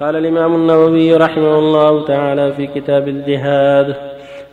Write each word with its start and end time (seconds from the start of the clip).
قال 0.00 0.16
الإمام 0.16 0.54
النووي 0.54 1.16
رحمه 1.16 1.58
الله 1.58 2.04
تعالى 2.04 2.52
في 2.52 2.66
كتاب 2.66 3.08
الجهاد 3.08 3.94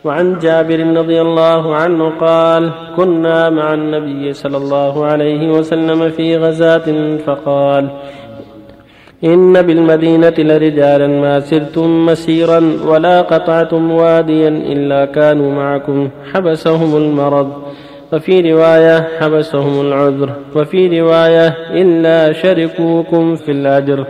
وعن 0.04 0.38
جابر 0.38 0.80
رضي 0.96 1.20
الله 1.20 1.76
عنه 1.76 2.12
قال 2.20 2.70
كنا 2.96 3.50
مع 3.50 3.74
النبي 3.74 4.32
صلى 4.32 4.56
الله 4.56 5.04
عليه 5.04 5.48
وسلم 5.50 6.10
في 6.10 6.36
غزاة 6.36 7.16
فقال 7.26 7.88
إن 9.24 9.62
بالمدينة 9.62 10.34
لرجالا 10.38 11.06
ما 11.06 11.40
سرتم 11.40 12.06
مسيرا 12.06 12.60
ولا 12.86 13.22
قطعتم 13.22 13.90
واديا 13.92 14.48
إلا 14.48 15.04
كانوا 15.04 15.52
معكم 15.52 16.08
حبسهم 16.32 16.96
المرض. 16.96 17.52
وفي 18.12 18.52
رواية 18.52 19.08
حبسهم 19.20 19.80
العذر 19.80 20.30
وفي 20.56 21.00
رواية 21.00 21.48
إلا 21.70 22.32
شركوكم 22.32 23.36
في 23.36 23.52
الأجر. 23.52 24.06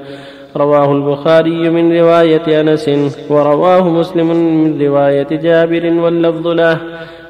رواه 0.57 0.93
البخاري 0.93 1.71
من 1.71 1.97
رواية 1.99 2.61
أنس 2.61 2.91
ورواه 3.31 3.89
مسلم 3.89 4.27
من 4.27 4.83
رواية 4.83 5.29
جابر 5.31 5.85
واللفظ 5.87 6.47
له. 6.47 6.79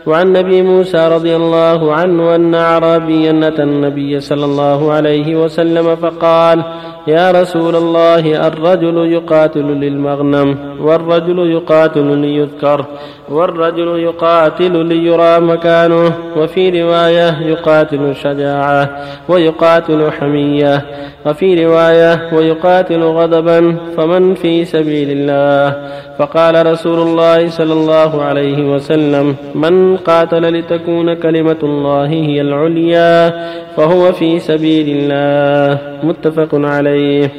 وعن 0.07 0.37
ابي 0.37 0.63
موسى 0.63 1.09
رضي 1.09 1.37
الله 1.37 1.95
عنه 1.95 2.35
أن 2.35 2.55
اعرابيا 2.55 3.49
اتى 3.49 3.63
النبي 3.63 4.21
صلى 4.21 4.45
الله 4.45 4.93
عليه 4.93 5.37
وسلم 5.37 5.97
فقال 5.97 6.63
يا 7.07 7.31
رسول 7.31 7.77
الله 7.77 8.47
الرجل 8.47 9.13
يقاتل 9.13 9.67
للمغنم 9.67 10.57
والرجل 10.81 11.51
يقاتل 11.51 12.19
ليذكر 12.19 12.85
والرجل 13.31 13.99
يقاتل 13.99 14.87
ليرى 14.87 15.41
مكانه 15.41 16.13
وفي 16.37 16.83
رواية 16.83 17.41
يقاتل 17.43 18.15
شجاعة 18.17 18.91
ويقاتل 19.29 20.11
حمية 20.13 20.85
وفي 21.27 21.67
رواية 21.67 22.29
ويقاتل 22.33 23.03
غضبا 23.03 23.77
فمن 23.97 24.35
في 24.35 24.65
سبيل 24.65 25.11
الله؟ 25.11 25.77
فقال 26.19 26.67
رسول 26.67 26.99
الله 26.99 27.49
صلى 27.49 27.73
الله 27.73 28.23
عليه 28.23 28.75
وسلم 28.75 29.37
من 29.55 29.92
قاتل 29.97 30.59
لتكون 30.59 31.15
كلمة 31.15 31.57
الله 31.63 32.07
هي 32.07 32.41
العليا 32.41 33.33
فهو 33.77 34.13
في 34.13 34.39
سبيل 34.39 34.87
الله. 34.89 35.79
متفق 36.03 36.55
عليه. 36.55 37.31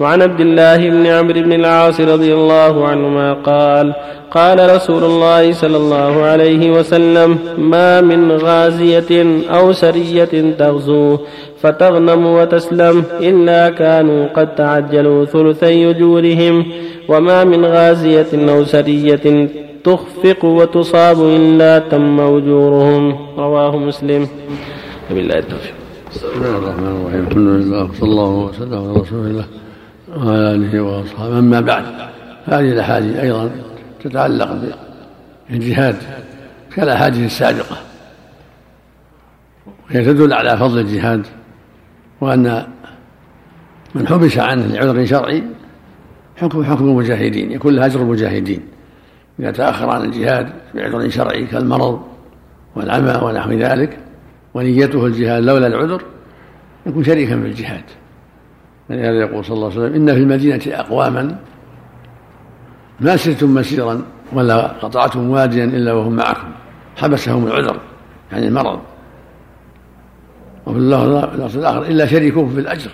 وعن 0.00 0.22
عبد 0.22 0.40
الله 0.40 0.76
بن 0.76 1.06
عمرو 1.06 1.40
بن 1.40 1.52
العاص 1.52 2.00
رضي 2.00 2.34
الله 2.34 2.88
عنهما 2.88 3.32
قال 3.32 3.92
قال 4.30 4.74
رسول 4.74 5.04
الله 5.04 5.52
صلى 5.52 5.76
الله 5.76 6.22
عليه 6.22 6.70
وسلم 6.70 7.38
ما 7.58 8.00
من 8.00 8.32
غازية 8.32 9.40
أو 9.50 9.72
سرية 9.72 10.54
تغزو 10.58 11.18
فتغنم 11.60 12.26
وتسلم 12.26 13.04
إلا 13.20 13.70
كانوا 13.70 14.26
قد 14.36 14.54
تعجلوا 14.54 15.24
ثلثي 15.24 15.90
أجورهم 15.90 16.64
وما 17.08 17.44
من 17.44 17.64
غازية 17.64 18.32
أو 18.52 18.64
سرية 18.64 19.48
تخفق 19.86 20.44
وتصاب 20.44 21.18
إلا 21.20 21.78
تم 21.78 22.20
أجورهم. 22.20 23.16
رواه 23.38 23.76
مسلم. 23.76 24.28
بالله 25.10 25.38
التوفيق. 25.38 25.74
بسم 26.10 26.26
الله 26.36 26.58
الرحمن 26.58 26.86
الرحيم. 26.86 27.26
الحمد 27.26 27.48
لله 27.48 27.90
صلى 27.92 28.08
الله 28.10 28.28
وسلم 28.28 28.78
على 28.78 29.00
رسول 29.00 29.26
الله 29.26 29.46
وعلى 30.16 30.54
آله 30.54 30.80
وأصحابه. 30.80 31.38
أما 31.38 31.60
بعد 31.60 31.84
هذه 32.44 32.72
الأحاديث 32.72 33.16
أيضا 33.16 33.50
تتعلق 34.04 34.58
بالجهاد 35.50 35.96
كالأحاديث 36.74 37.26
السابقة 37.26 37.76
وهي 39.90 40.04
تدل 40.04 40.32
على 40.32 40.56
فضل 40.56 40.78
الجهاد 40.78 41.26
وأن 42.20 42.66
من 43.94 44.06
حبس 44.08 44.38
عنه 44.38 44.66
لعذر 44.66 45.06
شرعي 45.06 45.42
حكم 46.36 46.64
حكم 46.64 46.84
المجاهدين 46.84 47.52
يكون 47.52 47.76
له 47.76 47.86
أجر 47.86 48.00
المجاهدين. 48.00 48.75
اذا 49.40 49.50
تاخر 49.50 49.90
عن 49.90 50.04
الجهاد 50.04 50.52
بعذر 50.74 51.08
شرعي 51.10 51.46
كالمرض 51.46 52.02
والعمى 52.76 53.20
ونحو 53.22 53.52
ذلك 53.52 53.98
ونيته 54.54 55.06
الجهاد 55.06 55.42
لولا 55.42 55.66
العذر 55.66 56.02
يكون 56.86 57.04
شريكا 57.04 57.40
في 57.40 57.46
الجهاد. 57.46 57.84
ولهذا 58.90 59.20
يقول 59.20 59.44
صلى 59.44 59.54
الله 59.54 59.70
عليه 59.70 59.80
وسلم 59.80 59.94
إن 59.94 60.14
في 60.14 60.20
المدينة 60.20 60.60
أقواما 60.66 61.38
ما 63.00 63.16
سرتم 63.16 63.54
مسيرا 63.54 64.02
ولا 64.32 64.66
قطعتم 64.66 65.30
واديا 65.30 65.64
إلا 65.64 65.92
وهم 65.92 66.16
معكم 66.16 66.48
حبسهم 66.96 67.46
العذر 67.46 67.80
يعني 68.32 68.48
المرض. 68.48 68.80
وفي 70.66 70.78
اللفظ 70.78 71.58
الآخر 71.58 71.82
إلا 71.82 72.06
شريكوكم 72.06 72.54
في 72.54 72.60
الأجر. 72.60 72.90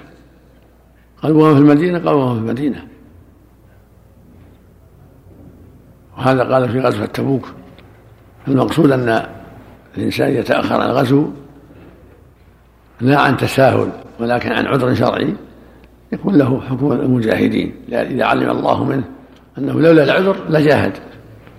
قال 1.22 1.32
وهم 1.32 1.54
في 1.54 1.60
المدينة؟ 1.60 1.98
قال 1.98 2.14
وهم 2.14 2.34
في 2.34 2.40
المدينة. 2.40 2.86
وهذا 6.18 6.54
قال 6.54 6.68
في 6.68 6.80
غزوة 6.80 7.06
تبوك. 7.06 7.48
المقصود 8.48 8.90
أن 8.90 9.26
الإنسان 9.98 10.30
يتأخر 10.34 10.80
عن 10.80 10.90
الغزو 10.90 11.30
لا 13.00 13.20
عن 13.20 13.36
تساهل 13.36 13.88
ولكن 14.20 14.52
عن 14.52 14.66
عذر 14.66 14.94
شرعي 14.94 15.34
يكون 16.12 16.36
له 16.36 16.60
حكم 16.60 16.92
المجاهدين. 16.92 17.74
إذا 17.88 18.24
علم 18.24 18.50
الله 18.50 18.84
منه 18.84 19.04
أنه 19.58 19.80
لولا 19.80 20.04
العذر 20.04 20.36
لجاهد 20.48 20.92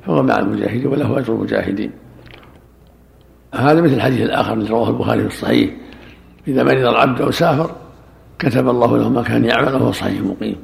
فهو 0.05 0.23
مع 0.23 0.39
المجاهدين 0.39 0.87
وله 0.87 1.19
أجر 1.19 1.33
المجاهدين. 1.33 1.91
هذا 3.53 3.81
مثل 3.81 3.93
الحديث 3.93 4.21
الآخر 4.21 4.53
الذي 4.53 4.69
رواه 4.69 4.89
البخاري 4.89 5.21
في 5.21 5.27
الصحيح. 5.27 5.69
إذا 6.47 6.63
مرض 6.63 6.85
العبد 6.85 7.21
أو 7.21 7.31
سافر 7.31 7.75
كتب 8.39 8.69
الله 8.69 8.97
له 8.97 9.09
ما 9.09 9.23
كان 9.23 9.45
يعمل 9.45 9.73
وهو 9.73 9.91
صحيح 9.91 10.21
مقيم. 10.21 10.55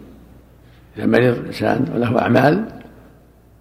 إذا 0.97 1.06
مرض 1.06 1.38
الإنسان 1.38 1.85
وله 1.95 2.21
أعمال 2.21 2.66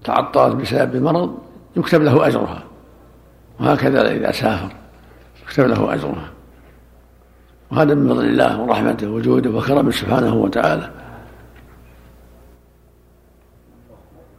تعطلت 0.04 0.56
بسبب 0.56 0.94
المرض 0.94 1.38
يكتب 1.76 2.02
له 2.02 2.26
أجرها. 2.26 2.64
وهكذا 3.60 4.12
إذا 4.12 4.32
سافر 4.32 4.72
يكتب 5.42 5.64
له 5.64 5.94
أجرها. 5.94 6.30
وهذا 7.70 7.94
من 7.94 8.08
فضل 8.08 8.24
الله 8.24 8.60
ورحمته 8.60 9.10
وجوده 9.10 9.50
وكرمه 9.50 9.90
سبحانه 9.90 10.34
وتعالى. 10.34 10.90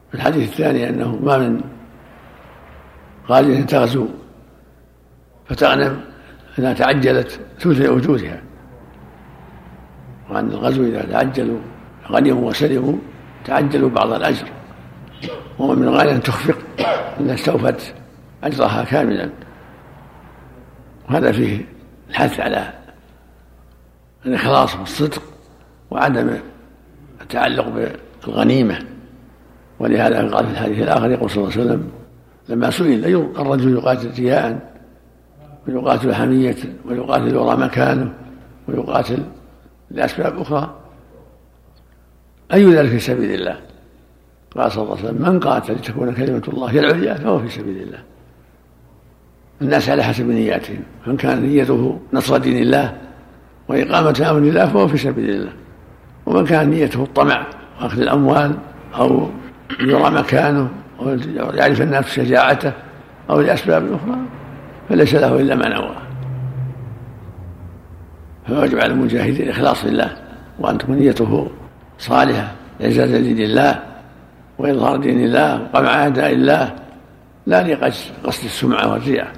في 0.10 0.16
الحديث 0.16 0.50
الثاني 0.50 0.90
أنه 0.90 1.16
ما 1.16 1.38
من 1.38 1.62
غازية 3.30 3.62
تغزو 3.62 4.08
فتغنم 5.46 6.02
إذا 6.60 6.74
تعجلت 6.74 7.40
ثلث 7.60 7.90
وجودها. 7.90 8.42
وأن 10.30 10.48
الغزو 10.48 10.84
إذا 10.84 11.02
تعجلوا 11.12 11.60
غنموا 12.12 12.50
وسلموا 12.50 12.96
تعجلوا 13.46 13.90
بعض 13.90 14.14
الأجر. 14.14 14.48
وما 15.60 15.76
من 15.76 15.90
غاية 15.90 16.18
تخفق 16.18 16.58
إذا 17.20 17.34
استوفت 17.34 17.94
أجرها 18.44 18.84
كاملا. 18.84 19.30
وهذا 21.10 21.32
فيه 21.32 21.66
الحث 22.10 22.40
على 22.40 22.74
الإخلاص 24.26 24.76
والصدق 24.76 25.22
وعدم 25.92 26.38
التعلق 27.22 27.94
بالغنيمة. 28.26 28.80
ولهذا 29.80 30.30
قال 30.36 30.46
في 30.46 30.52
الحديث 30.52 30.80
الآخر 30.80 31.12
يقول 31.12 31.30
صلى 31.30 31.44
الله 31.44 31.54
عليه 31.54 31.66
وسلم 31.66 31.92
لما 32.50 32.70
سئل 32.70 33.06
أي 33.06 33.16
الرجل 33.16 33.74
يقاتل 33.74 34.12
رياء 34.20 34.74
ويقاتل 35.68 36.16
حمية 36.16 36.56
ويقاتل 36.86 37.28
يرى 37.28 37.58
مكانه 37.58 38.14
ويقاتل 38.68 39.24
لأسباب 39.92 40.40
أخرى 40.42 40.76
أي 42.54 42.66
ذلك 42.66 42.90
في 42.90 43.00
سبيل 43.00 43.32
الله؟ 43.40 43.60
قال 44.58 44.72
صلى 44.72 44.84
الله 44.84 44.98
عليه 44.98 45.06
وسلم 45.06 45.22
من 45.22 45.40
قاتل 45.40 45.74
لتكون 45.74 46.14
كلمة 46.14 46.44
الله 46.48 46.72
هي 46.72 46.80
العليا 46.80 47.14
فهو 47.14 47.40
في 47.40 47.50
سبيل 47.50 47.78
الله. 47.78 48.00
الناس 49.62 49.90
على 49.90 50.04
حسب 50.04 50.28
نياتهم 50.28 50.80
من 51.08 51.18
كان 51.18 51.42
نيته 51.42 52.00
نصر 52.14 52.38
دين 52.38 52.58
الله 52.58 52.98
وإقامة 53.68 54.28
أمر 54.30 54.38
الله 54.38 54.66
فهو 54.66 54.88
في 54.88 54.98
سبيل 54.98 55.30
الله. 55.30 55.52
ومن 56.26 56.46
كان 56.46 56.70
نيته 56.70 57.04
الطمع 57.04 57.48
وأخذ 57.82 58.02
الأموال 58.02 58.56
أو 58.96 59.30
يرى 59.80 60.10
مكانه 60.10 60.70
أو 61.00 61.10
يعرف 61.54 61.82
الناس 61.82 62.08
شجاعته 62.08 62.72
أو 63.30 63.42
لأسباب 63.42 63.94
أخرى 63.94 64.18
فليس 64.90 65.16
له 65.16 65.40
إلا 65.40 65.56
ما 65.56 65.70
نوى. 65.70 65.96
فيجب 68.48 68.80
على 68.80 68.94
المجاهدين 68.94 69.42
الإخلاص 69.42 69.86
لله 69.86 70.18
وأن 70.60 70.78
تكون 70.78 70.96
نيته 70.96 71.52
صالحة 71.98 72.52
إعزاز 72.82 73.10
دين 73.10 73.40
الله 73.40 73.89
وإظهار 74.60 74.98
دين 74.98 75.24
الله 75.24 75.62
وقمع 75.62 76.04
أعداء 76.04 76.34
الله. 76.34 76.76
لا 77.46 77.64
لقصد 77.64 78.46
السمعة 78.46 78.92
والرياء 78.92 79.32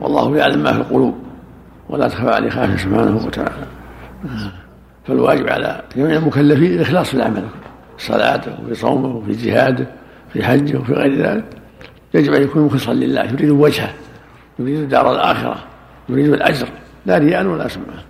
والله 0.00 0.36
يعلم 0.36 0.62
ما 0.62 0.72
في 0.72 0.78
القلوب 0.78 1.14
ولا 1.88 2.08
تخفى 2.08 2.30
عليه 2.30 2.50
خافه 2.50 2.76
سبحانه 2.76 3.26
وتعالى. 3.26 3.66
فالواجب 5.04 5.48
على 5.48 5.82
جميع 5.96 6.16
المكلفين 6.16 6.72
الإخلاص 6.72 7.08
في 7.08 7.14
العمل 7.14 7.42
في 7.98 8.06
صلاته 8.06 8.52
وفي 8.64 8.74
صومه 8.74 9.16
وفي 9.16 9.32
جهاده 9.32 9.86
في 10.32 10.44
حجه 10.44 10.78
وفي 10.78 10.92
غير 10.92 11.26
ذلك. 11.26 11.44
يجب 12.14 12.34
أن 12.34 12.42
يكون 12.42 12.62
مخلصا 12.62 12.92
لله 12.92 13.24
يريد 13.24 13.50
وجهه 13.50 13.90
يريد 14.58 14.78
الدار 14.78 15.12
الآخرة 15.12 15.56
يريد 16.08 16.32
الأجر. 16.32 16.68
لا 17.06 17.18
رياء 17.18 17.46
ولا 17.46 17.68
سمعة. 17.68 18.04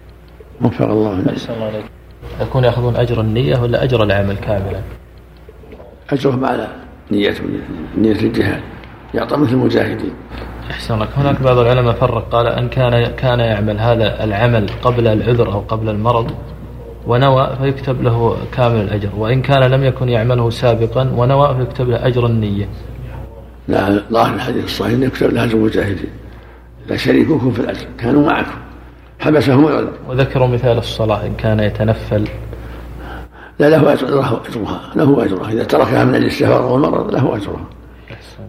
وفق 0.63 0.89
الله. 0.89 1.23
أحسن 1.31 1.53
الله 1.53 1.83
يكون 2.41 2.65
يأخذون 2.65 2.97
أجر 2.97 3.21
النية 3.21 3.59
ولا 3.59 3.85
أجر 3.85 4.03
العمل 4.03 4.37
كاملا؟ 4.37 4.81
أجرهم 6.13 6.45
على 6.45 6.69
نيته 7.11 7.45
نية 7.99 8.13
الجهاد. 8.13 8.61
يعطى 9.15 9.37
مثل 9.37 9.53
المجاهدين. 9.53 10.13
أحسن 10.71 10.99
لك 10.99 11.09
هناك 11.17 11.43
بعض 11.43 11.59
العلماء 11.59 11.93
فرق 11.95 12.29
قال 12.29 12.47
أن 12.47 12.69
كان 12.69 13.07
كان 13.17 13.41
يعمل 13.41 13.79
هذا 13.79 14.25
العمل 14.25 14.67
قبل 14.83 15.07
العذر 15.07 15.53
أو 15.53 15.61
قبل 15.61 15.89
المرض 15.89 16.31
ونوى 17.07 17.57
فيكتب 17.63 18.03
له 18.03 18.37
كامل 18.53 18.81
الأجر 18.81 19.09
وإن 19.17 19.43
كان 19.43 19.71
لم 19.71 19.85
يكن 19.85 20.09
يعمله 20.09 20.51
سابقا 20.51 21.13
ونوى 21.17 21.57
فيكتب 21.57 21.89
له 21.89 22.07
أجر 22.07 22.27
النية. 22.27 22.69
لا 23.69 24.03
ظاهر 24.13 24.35
الحديث 24.35 24.65
الصحيح 24.65 24.99
يكتب 25.01 25.33
له 25.33 25.45
أجر 25.45 25.55
المجاهدين. 25.55 26.11
لا 26.89 26.97
شريككم 26.97 27.53
في 27.53 27.61
الأجر. 27.61 27.87
كانوا 27.99 28.27
معكم. 28.27 28.59
حبسهم 29.21 29.67
العذر. 29.67 29.93
وذكروا 30.09 30.47
مثال 30.47 30.79
الصلاة 30.79 31.27
إن 31.27 31.35
كان 31.35 31.61
يتنفل 31.61 32.29
لا 33.63 33.69
له 33.69 33.93
أجرها 33.93 34.41
له 34.97 35.25
أجرها. 35.25 35.51
إذا 35.51 35.65
تركها 35.65 36.05
من 36.05 36.15
أجل 36.15 36.27
السفر 36.27 36.63
والمرض 36.63 37.15
له 37.15 37.37
أجرها. 37.37 37.65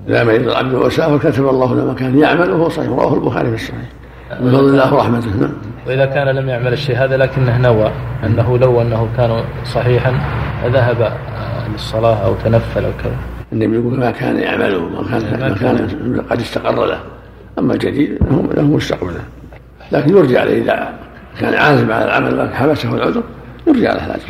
إذا 0.08 0.24
مرض 0.24 0.48
العبد 0.48 0.74
وسافر 0.74 1.30
كتب 1.30 1.48
الله 1.48 1.76
له 1.76 1.86
ما 1.86 1.94
كان 1.94 2.20
يعمل 2.20 2.52
وهو 2.52 2.70
صحيح. 2.70 2.90
رواه 2.90 3.14
البخاري 3.14 3.50
في 3.50 3.56
الصحيح. 3.56 3.90
من 4.42 4.52
فضل 4.52 4.70
الله 4.70 4.94
ورحمته. 4.94 5.30
نعم. 5.42 5.54
وإذا 5.88 6.06
كان 6.06 6.28
لم 6.28 6.50
يعمل 6.50 6.74
الشيء 6.74 6.98
هذا 6.98 7.18
لكنه 7.18 7.58
نوى 7.58 7.92
أنه 8.24 8.58
لو 8.58 8.82
أنه 8.82 9.08
كان 9.18 9.44
صحيحا 9.66 10.14
ذهب 10.66 11.14
للصلاة 11.74 12.16
أو 12.26 12.34
تنفل 12.44 12.86
أو 12.86 12.92
كذا. 13.04 13.16
النبي 13.54 13.76
يقول 13.76 14.00
ما 14.00 14.12
كان 14.12 14.40
يعمله 14.40 14.80
ما 14.80 15.04
كان 15.10 15.40
ما 15.40 15.56
كان 15.56 16.22
قد 16.30 16.40
استقر 16.40 16.86
له. 16.86 17.00
أما 17.60 17.74
الجديد 17.74 18.18
له 18.58 18.64
مستقبله 18.64 19.22
لكن 19.92 20.18
يرجع 20.18 20.42
عليه 20.42 20.62
إذا 20.62 20.94
كان 21.40 21.54
عازم 21.54 21.92
على 21.92 22.06
العمل 22.06 22.56
حبسه 22.56 22.96
العذر 22.96 23.24
يرجع 23.68 23.94
له 23.94 24.06
الأجر. 24.06 24.24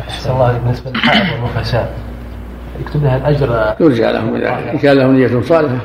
أحسن 0.00 0.30
الله 0.30 0.58
بالنسبة 0.58 0.90
للحائض 0.90 1.42
والنفساء 1.42 1.94
يكتب 2.80 3.04
لها 3.04 3.16
الأجر. 3.16 3.74
يرجع 3.80 4.10
لهم 4.10 4.34
إذا 4.34 4.78
كان 4.82 4.96
لهم 4.96 5.16
نية 5.16 5.40
صالحة 5.40 5.78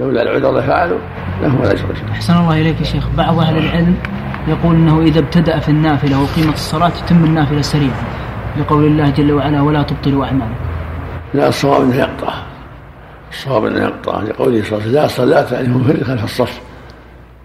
لولا 0.00 0.22
العذر 0.22 0.58
لفعلوا 0.58 0.98
لهم 1.42 1.62
الأجر. 1.62 1.84
أحسن 2.12 2.36
الله 2.36 2.60
إليك 2.60 2.80
يا 2.80 2.84
شيخ. 2.84 3.08
بعض 3.16 3.38
أهل 3.38 3.58
العلم 3.58 3.96
يقول 4.48 4.74
أنه 4.74 5.00
إذا 5.00 5.18
ابتدأ 5.18 5.58
في 5.58 5.68
النافلة 5.68 6.22
وقيمة 6.22 6.52
الصلاة 6.52 6.88
تتم 6.88 7.24
النافلة 7.24 7.62
سريعا 7.62 8.02
لقول 8.56 8.84
الله 8.84 9.10
جل 9.10 9.32
وعلا 9.32 9.62
ولا 9.62 9.82
تبطلوا 9.82 10.24
أعمالكم. 10.24 10.54
لا 11.34 11.48
الصواب 11.48 11.82
أنه 11.82 11.96
يقطع. 11.96 12.32
الصواب 13.30 13.64
أنه 13.64 13.82
يقطع. 13.82 14.20
لقوله 14.22 14.62
صلى 14.64 14.78
الله 14.78 15.00
عليه 15.00 15.04
وسلم 15.04 15.28
لا 15.30 15.46
صلاة 15.46 15.62
لمنفرد 15.62 16.02
خلف 16.02 16.24
الصف. 16.24 16.60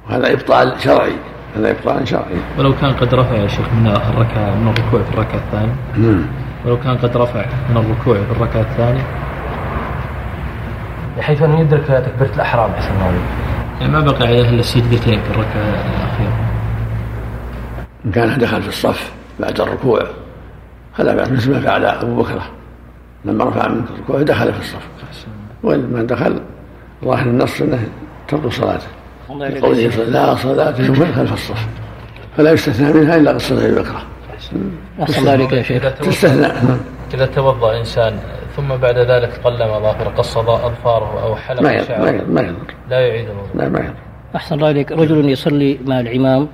وهذا 0.09 0.33
إبطال 0.33 0.73
شرعي. 0.79 1.15
هذا 1.57 1.71
إبطال 1.71 2.07
شرعي 2.07 2.23
ولو 2.57 2.73
كان 2.81 2.93
قد 2.93 3.13
رفع 3.13 3.35
يا 3.35 3.47
شيخ 3.47 3.73
من 3.73 3.87
الركعة 3.87 4.55
من 4.55 4.67
الركوع 4.67 5.03
في 5.03 5.13
الركعة 5.13 5.37
الثانية. 5.37 5.75
نعم. 5.97 6.25
ولو 6.65 6.79
كان 6.79 6.97
قد 6.97 7.17
رفع 7.17 7.45
من 7.69 7.77
الركوع 7.77 8.15
في 8.15 8.31
الركعة 8.31 8.61
الثانية. 8.61 9.03
بحيث 11.17 11.41
أنه 11.41 11.59
يدرك 11.59 11.85
تكبيرة 11.87 12.35
الأحرام 12.35 12.71
أحسن 12.71 12.91
الله 12.91 13.13
يعني 13.81 13.93
ما 13.93 13.99
بقي 13.99 14.27
عليه 14.27 14.49
إلا 14.49 14.59
السجدتين 14.59 15.21
في 15.21 15.29
الركعة 15.29 15.61
الأخيرة. 15.61 16.37
إن 18.05 18.11
كان 18.11 18.37
دخل 18.37 18.61
في 18.61 18.69
الصف 18.69 19.11
بعد 19.39 19.61
الركوع 19.61 20.01
هذا 20.99 21.15
بعد 21.15 21.33
مثل 21.33 21.51
ما 21.51 21.59
فعل 21.59 21.85
أبو 21.85 22.21
بكر. 22.21 22.41
لما 23.25 23.43
رفع 23.43 23.67
من 23.67 23.85
الركوع 23.95 24.21
دخل 24.21 24.53
في 24.53 24.59
الصف. 24.59 24.87
ولما 25.63 26.03
دخل 26.03 26.41
ظاهر 27.05 27.25
النص 27.25 27.61
أنه 27.61 27.87
ترك 28.27 28.47
صلاته. 28.47 28.87
قوله 29.29 29.89
لا 30.09 30.35
صلاة 30.35 30.81
لمن 30.81 31.13
خلف 31.15 31.33
الصف 31.33 31.67
فلا 32.37 32.51
يستثنى 32.51 32.93
منها 32.93 33.15
إلا 33.15 33.31
قصة 33.31 33.65
أبي 33.65 33.75
بكر 33.75 33.95
أحسن 35.01 35.19
الله 35.19 35.31
عليك 35.31 35.51
يا 35.51 35.63
شيخ. 35.63 35.83
تستثنى. 35.99 36.47
إذا 37.13 37.25
توضأ 37.25 37.79
إنسان 37.79 38.19
ثم 38.55 38.67
بعد 38.67 38.97
ذلك 38.97 39.39
قلم 39.43 39.79
ظافره 39.79 40.09
قص 40.09 40.37
أظفاره 40.37 41.23
أو 41.23 41.35
حلق 41.35 41.61
ما 41.61 41.71
يضر 41.71 42.25
ما 42.27 42.41
يضر. 42.41 42.73
لا 42.89 42.99
يعيد 42.99 43.25
الوضوء. 43.29 43.55
لا 43.55 43.69
ما 43.69 43.79
يضر. 43.79 43.93
أحسن 44.35 44.55
الله 44.55 44.67
عليك. 44.67 44.91
رجل 44.91 45.29
يصلي 45.29 45.79
مع 45.85 45.99
الإمام 45.99 46.47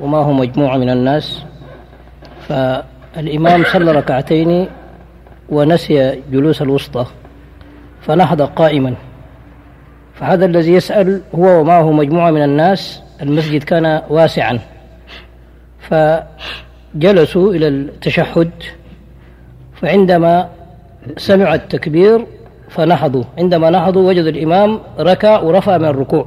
وما 0.00 0.18
هو 0.18 0.32
مجموعة 0.32 0.76
من 0.76 0.90
الناس 0.90 1.44
فالإمام 2.48 3.64
صلى 3.64 3.92
ركعتين 3.92 4.68
ونسي 5.48 6.22
جلوس 6.32 6.62
الوسطى 6.62 7.06
فنهض 8.02 8.42
قائما. 8.42 8.94
فهذا 10.20 10.46
الذي 10.46 10.72
يسأل 10.72 11.20
هو 11.34 11.60
ومعه 11.60 11.92
مجموعة 11.92 12.30
من 12.30 12.42
الناس 12.42 13.02
المسجد 13.22 13.62
كان 13.64 14.02
واسعا. 14.08 14.58
فجلسوا 15.80 17.54
إلى 17.54 17.68
التشهد 17.68 18.50
فعندما 19.82 20.48
سمع 21.16 21.54
التكبير 21.54 22.26
فنهضوا. 22.68 23.24
عندما 23.38 23.70
نهضوا 23.70 24.08
وجد 24.08 24.24
الإمام 24.24 24.80
ركع 24.98 25.40
ورفع 25.40 25.78
من 25.78 25.84
الركوع. 25.84 26.26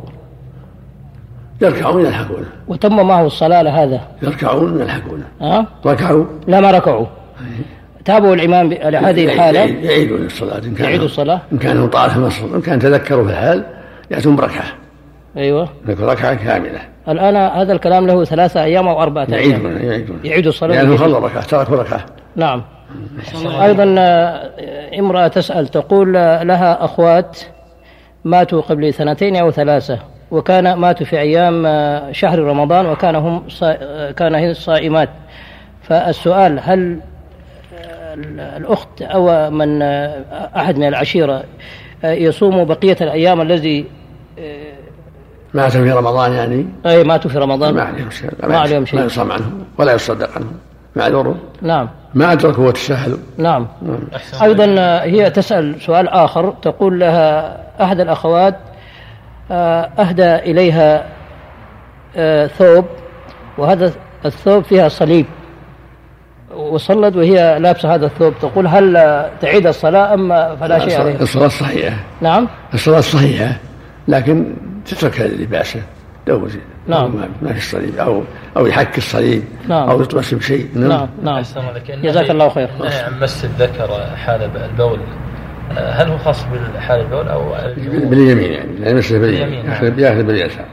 يركعون 1.62 2.06
يلحقون. 2.06 2.46
وتم 2.68 3.08
معه 3.08 3.26
الصلاة 3.26 3.62
لهذا 3.62 4.02
يركعون 4.22 4.80
يلحقون. 4.80 5.24
ها؟ 5.42 5.68
ركعوا؟ 5.86 6.26
لا 6.48 6.60
ما 6.60 6.72
ركعوا. 6.72 7.06
تابعوا 8.06 8.36
الإمام 8.36 8.78
على 8.82 8.98
هذه 8.98 9.26
الحالة. 9.26 9.60
يعيدون 9.60 10.26
الصلاة. 10.26 10.58
إن 10.58 10.76
كان 10.76 10.86
يعيدوا 10.86 11.06
الصلاة. 11.06 11.42
إن 11.54 11.58
كان 11.58 11.88
طال 11.88 12.10
في 12.10 12.20
مصر 12.20 12.46
إن 12.56 12.62
كان 12.62 12.80
تذكروا 12.80 13.24
في 13.24 13.30
الحال. 13.30 13.64
يأتون 14.14 14.36
بركعة. 14.36 14.66
أيوة. 15.38 15.70
ركعة 15.90 16.34
كاملة. 16.34 16.80
الآن 17.10 17.36
هذا 17.36 17.74
الكلام 17.74 18.08
له 18.08 18.24
ثلاثة 18.24 18.64
أيام 18.64 18.88
أو 18.88 19.02
أربعة 19.02 19.28
أيام. 19.30 19.34
يعيدون 19.34 19.78
يعيدون. 19.78 20.20
يعيدوا 20.24 20.50
الصلاة. 20.50 20.76
لأنه 20.76 20.98
خلوا 20.98 21.20
ركعة 21.20 21.46
تركوا 21.46 21.76
ركعة 21.76 22.06
نعم. 22.36 22.64
أيضا 23.62 23.96
آه، 23.98 24.52
امرأة 25.00 25.28
تسأل 25.28 25.68
تقول 25.68 26.18
آه، 26.18 26.44
لها 26.44 26.86
أخوات 26.86 27.40
ماتوا 28.24 28.62
قبل 28.62 28.94
سنتين 28.94 29.36
أو 29.36 29.52
ثلاثة 29.52 30.00
وكان 30.32 30.74
ماتوا 30.74 31.06
في 31.06 31.20
أيام 31.20 31.66
آه، 31.66 32.12
شهر 32.12 32.40
رمضان 32.40 32.86
وكان 32.86 33.16
هم 33.16 33.44
كان 34.18 34.36
هن 34.36 34.54
صائمات. 34.54 35.10
فالسؤال 35.82 36.60
هل 36.64 37.00
الأخت 38.58 39.02
أو 39.02 39.50
من 39.50 39.82
أحد 40.56 40.78
من 40.78 40.88
العشيرة 40.88 41.44
يصوم 42.04 42.64
بقية 42.64 42.98
الأيام 43.02 43.42
الذي 43.42 43.86
ماتوا 45.54 45.84
في 45.84 45.92
رمضان 45.92 46.34
يعني؟ 46.34 46.66
أي 46.86 47.04
ماتوا 47.04 47.32
في 47.32 47.38
رمضان. 47.38 47.74
ما 47.74 47.84
عليهم 47.84 48.10
شيء 48.10 48.30
ما 48.48 48.58
عليهم 48.58 48.86
شيء. 48.86 49.00
لا 49.00 49.06
يصام 49.06 49.32
عنهم 49.32 49.64
ولا 49.78 49.94
يصدق 49.94 50.30
عنهم. 50.36 50.52
معذور 50.96 51.36
نعم. 51.62 51.90
ما 52.14 52.32
أدركوا 52.32 52.68
وتساهلوا 52.68 53.18
نعم. 53.38 53.68
نعم. 53.82 54.00
أيضا 54.44 54.66
هي 55.04 55.30
تسأل 55.30 55.82
سؤال 55.82 56.08
آخر. 56.08 56.54
تقول 56.62 57.00
لها 57.00 57.58
أحد 57.84 58.00
الأخوات 58.00 58.56
آه، 59.52 59.90
أهدى 60.00 60.36
إليها 60.36 61.06
آه، 62.16 62.48
ثوب 62.48 62.86
وهذا 63.58 63.94
الثوب 64.26 64.64
فيها 64.64 64.90
صليب 64.90 65.26
وصلت 66.56 67.16
وهي 67.16 67.60
لابسة 67.60 67.96
هذا 67.96 68.06
الثوب. 68.06 68.34
تقول 68.42 68.68
هل 68.68 68.94
تعيد 69.42 69.68
الصلاة 69.68 70.14
أم 70.14 70.56
فلا 70.56 70.80
شيء 70.80 71.02
عليها. 71.02 71.22
الصلاة 71.22 71.48
صحيحة. 71.48 71.96
نعم. 72.22 72.48
الصلاة 72.74 73.00
صحيحة. 73.02 73.56
لكن 74.08 74.54
تترك 74.86 75.22
لباسه 75.22 75.82
لو 76.28 76.48
نعم. 76.88 77.12
ما 77.42 77.54
في 77.54 77.58
الصليب. 77.58 77.98
أو 77.98 78.24
أو 78.58 78.66
يحك 78.66 78.98
الصليب. 78.98 79.44
نعم. 79.68 79.90
أو 79.90 80.02
يطمس 80.02 80.34
بشيء 80.34 80.68
نعم. 80.76 80.90
نعم, 80.90 81.08
نعم. 81.24 81.44
جزاك 82.04 82.30
الله 82.30 82.50
خير. 82.50 82.70
عن 82.82 83.20
مس 83.20 83.46
الذكر 83.46 84.06
حال 84.16 84.50
البول 84.72 85.00
هل 85.76 86.08
هو 86.08 86.18
خاص 86.18 86.46
بالحال 86.46 87.00
البول 87.00 87.28
أو 87.28 87.56
باليمين 87.86 88.52
يعني. 88.52 88.72
لا 88.80 88.90
يمسه 88.90 89.20
باليمين. 89.20 89.66
يأخذ 89.98 90.24
باليسار. 90.24 90.66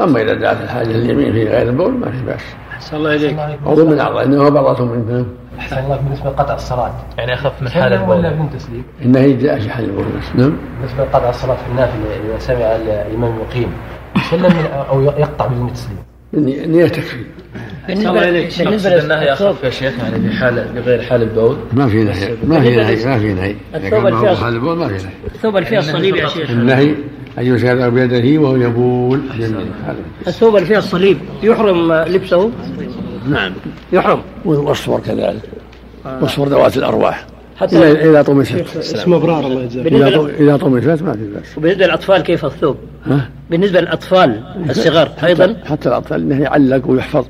أما 0.00 0.22
إذا 0.22 0.34
دعت 0.34 0.56
الحاجة 0.64 0.88
لليمين 0.88 1.32
في 1.32 1.44
غير 1.44 1.68
البول 1.68 1.92
ما 1.92 2.10
في 2.10 2.22
بأس. 2.26 2.42
أحسن 2.72 2.96
الله 2.96 3.14
إليك. 3.14 3.38
عضو 3.66 3.90
من 3.90 4.00
أعضاء 4.00 4.24
إنه 4.24 4.48
بضعه 4.48 4.84
منه. 4.84 5.26
أحسن 5.58 5.78
الله 5.78 5.96
بالنسبة 5.96 6.30
لقطع 6.30 6.54
الصلاة. 6.54 6.92
يعني 7.18 7.34
أخف 7.34 7.62
من 7.62 7.68
حال 7.68 7.92
البول. 7.92 8.16
ولا 8.16 8.30
من 8.30 8.50
تسليم؟ 8.50 8.84
النهي 9.02 9.32
جاء 9.32 9.58
في 9.58 9.70
حال 9.70 9.84
البول. 9.84 10.04
نعم. 10.34 10.56
بالنسبة 10.80 11.04
لقطع 11.04 11.30
الصلاة 11.30 11.54
في 11.54 11.70
النافلة 11.70 12.04
إذا 12.26 12.38
سمع 12.38 12.76
الإمام 13.06 13.38
يقيم 13.38 13.68
يسلم 14.16 14.56
أو 14.90 15.02
يقطع 15.02 15.46
بدون 15.46 15.72
تسليم 15.72 15.98
النية 16.34 16.88
تكفي 16.88 17.16
بالنسبة 17.88 18.64
بالنسبة 18.64 19.02
النهي 19.02 19.32
أخف 19.32 19.64
يا 19.64 19.70
شيخ 19.70 19.98
يعني 19.98 20.28
في 20.28 20.36
حال 20.36 20.68
بغير 20.74 21.02
حال 21.02 21.22
البول. 21.22 21.56
ما 21.72 21.88
في 21.88 22.04
نهي. 22.04 22.34
ما 22.44 22.60
في 22.60 22.76
نهي. 22.76 23.04
ما 23.06 23.18
في 23.18 23.34
نهي. 23.34 23.56
الثوب 23.74 24.06
اللي 24.06 24.20
فيها 24.20 24.34
حال 24.34 24.54
البول 24.54 24.76
ما 24.76 24.88
في 24.88 24.94
نهي. 24.94 25.12
الثوب 25.34 25.56
اللي 25.56 25.68
فيها 25.68 25.78
الصليب 25.78 26.16
يا 26.16 26.26
شيخ. 26.26 26.50
النهي 26.50 26.94
أن 27.38 27.46
يسافر 27.46 27.88
بيده 27.88 28.40
وهو 28.40 28.56
يبول. 28.56 29.20
الثوب 30.26 30.56
اللي 30.56 30.66
فيها 30.66 30.78
الصليب 30.78 31.18
يحرم 31.42 31.92
لبسه. 31.92 32.50
نعم. 33.30 33.52
يحرم. 33.92 34.22
واصفر 34.44 35.00
كذلك. 35.00 35.42
واصفر 36.04 36.48
ذوات 36.48 36.76
الأرواح. 36.76 37.26
حتى 37.56 37.92
إذا 37.92 38.22
طمست 38.22 38.76
اسمه 38.76 39.16
إبرار 39.16 39.46
الله 39.46 39.62
يجزاك. 39.62 39.86
إذا 40.40 40.56
طمست 40.56 41.02
ما 41.02 41.12
في 41.12 41.32
بأس. 41.34 41.58
وبالنسبة 41.58 41.86
للأطفال 41.86 42.22
كيف 42.22 42.44
الثوب؟ 42.44 42.76
ها؟ 43.06 43.28
بالنسبة 43.50 43.80
للأطفال 43.80 44.42
الصغار 44.70 45.10
أيضا؟ 45.24 45.56
حتى 45.64 45.88
الأطفال 45.88 46.20
أنه 46.20 46.42
يعلق 46.42 46.90
ويحفظ. 46.90 47.24